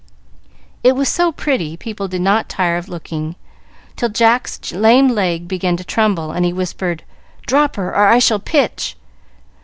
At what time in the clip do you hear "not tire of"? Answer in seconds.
2.21-2.89